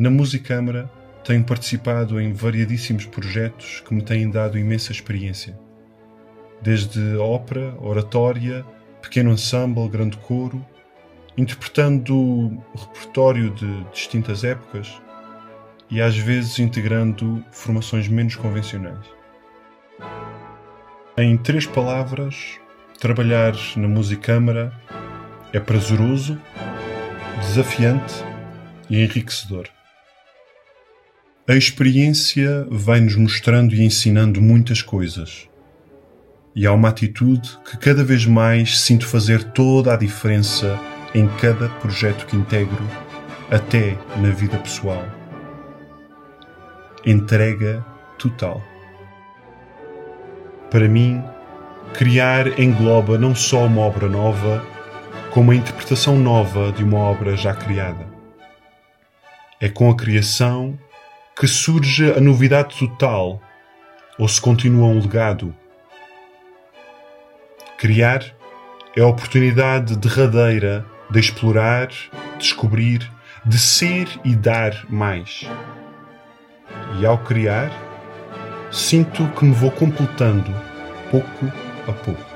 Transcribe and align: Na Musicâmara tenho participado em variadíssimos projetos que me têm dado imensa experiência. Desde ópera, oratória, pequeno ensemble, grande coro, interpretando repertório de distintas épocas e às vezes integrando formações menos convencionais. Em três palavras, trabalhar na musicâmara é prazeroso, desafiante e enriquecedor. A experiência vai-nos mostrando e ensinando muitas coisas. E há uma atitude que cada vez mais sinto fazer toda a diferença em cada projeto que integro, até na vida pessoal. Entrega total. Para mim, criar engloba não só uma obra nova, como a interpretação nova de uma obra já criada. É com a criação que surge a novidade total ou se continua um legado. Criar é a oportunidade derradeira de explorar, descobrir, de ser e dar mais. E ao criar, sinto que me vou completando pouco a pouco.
Na 0.00 0.08
Musicâmara 0.08 0.90
tenho 1.22 1.44
participado 1.44 2.18
em 2.18 2.32
variadíssimos 2.32 3.04
projetos 3.04 3.82
que 3.86 3.92
me 3.92 4.00
têm 4.00 4.30
dado 4.30 4.58
imensa 4.58 4.92
experiência. 4.92 5.60
Desde 6.62 7.18
ópera, 7.18 7.74
oratória, 7.78 8.64
pequeno 9.02 9.30
ensemble, 9.30 9.86
grande 9.90 10.16
coro, 10.16 10.64
interpretando 11.36 12.58
repertório 12.74 13.50
de 13.50 13.84
distintas 13.92 14.42
épocas 14.42 14.90
e 15.90 16.00
às 16.00 16.16
vezes 16.16 16.58
integrando 16.58 17.44
formações 17.52 18.08
menos 18.08 18.36
convencionais. 18.36 19.04
Em 21.14 21.36
três 21.36 21.66
palavras, 21.66 22.58
trabalhar 22.98 23.52
na 23.76 23.86
musicâmara 23.86 24.72
é 25.52 25.60
prazeroso, 25.60 26.40
desafiante 27.42 28.14
e 28.88 29.04
enriquecedor. 29.04 29.68
A 31.48 31.54
experiência 31.54 32.66
vai-nos 32.70 33.16
mostrando 33.16 33.74
e 33.74 33.82
ensinando 33.82 34.40
muitas 34.40 34.82
coisas. 34.82 35.48
E 36.54 36.66
há 36.66 36.72
uma 36.72 36.90
atitude 36.90 37.58
que 37.64 37.76
cada 37.78 38.04
vez 38.04 38.26
mais 38.26 38.78
sinto 38.78 39.06
fazer 39.06 39.42
toda 39.42 39.94
a 39.94 39.96
diferença 39.96 40.78
em 41.14 41.26
cada 41.26 41.68
projeto 41.68 42.26
que 42.26 42.36
integro, 42.36 42.84
até 43.50 43.96
na 44.18 44.30
vida 44.30 44.58
pessoal. 44.58 45.04
Entrega 47.04 47.84
total. 48.18 48.62
Para 50.70 50.88
mim, 50.88 51.20
criar 51.94 52.60
engloba 52.60 53.18
não 53.18 53.34
só 53.34 53.66
uma 53.66 53.80
obra 53.80 54.08
nova, 54.08 54.64
como 55.32 55.50
a 55.50 55.56
interpretação 55.56 56.16
nova 56.18 56.70
de 56.70 56.84
uma 56.84 56.98
obra 56.98 57.36
já 57.36 57.54
criada. 57.54 58.06
É 59.58 59.68
com 59.68 59.90
a 59.90 59.96
criação 59.96 60.78
que 61.40 61.48
surge 61.48 62.12
a 62.12 62.20
novidade 62.20 62.78
total 62.78 63.40
ou 64.18 64.28
se 64.28 64.38
continua 64.38 64.88
um 64.88 65.00
legado. 65.00 65.56
Criar 67.78 68.22
é 68.94 69.00
a 69.00 69.06
oportunidade 69.06 69.96
derradeira 69.96 70.84
de 71.10 71.18
explorar, 71.18 71.88
descobrir, 72.38 73.10
de 73.42 73.58
ser 73.58 74.06
e 74.22 74.36
dar 74.36 74.84
mais. 74.90 75.48
E 77.00 77.06
ao 77.06 77.16
criar, 77.16 77.70
sinto 78.70 79.26
que 79.28 79.46
me 79.46 79.54
vou 79.54 79.70
completando 79.70 80.54
pouco 81.10 81.46
a 81.88 81.92
pouco. 82.04 82.29